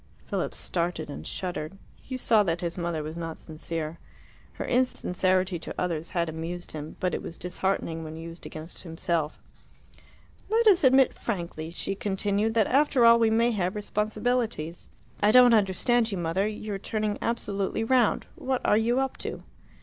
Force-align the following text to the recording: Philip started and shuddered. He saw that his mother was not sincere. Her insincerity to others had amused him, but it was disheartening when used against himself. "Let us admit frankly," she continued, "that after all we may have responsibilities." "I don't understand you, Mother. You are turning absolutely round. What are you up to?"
Philip 0.25 0.55
started 0.55 1.11
and 1.11 1.27
shuddered. 1.27 1.77
He 1.95 2.17
saw 2.17 2.41
that 2.41 2.61
his 2.61 2.75
mother 2.75 3.03
was 3.03 3.15
not 3.15 3.37
sincere. 3.37 3.99
Her 4.53 4.65
insincerity 4.65 5.59
to 5.59 5.75
others 5.79 6.09
had 6.09 6.27
amused 6.27 6.71
him, 6.71 6.95
but 6.99 7.13
it 7.13 7.21
was 7.21 7.37
disheartening 7.37 8.03
when 8.03 8.15
used 8.15 8.47
against 8.47 8.81
himself. 8.81 9.37
"Let 10.49 10.65
us 10.65 10.83
admit 10.83 11.13
frankly," 11.13 11.69
she 11.69 11.93
continued, 11.93 12.55
"that 12.55 12.65
after 12.65 13.05
all 13.05 13.19
we 13.19 13.29
may 13.29 13.51
have 13.51 13.75
responsibilities." 13.75 14.89
"I 15.21 15.29
don't 15.29 15.53
understand 15.53 16.11
you, 16.11 16.17
Mother. 16.17 16.47
You 16.47 16.73
are 16.73 16.79
turning 16.79 17.19
absolutely 17.21 17.83
round. 17.83 18.25
What 18.33 18.65
are 18.65 18.77
you 18.77 18.99
up 18.99 19.17
to?" 19.17 19.43